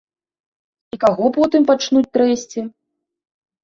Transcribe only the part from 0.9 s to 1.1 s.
І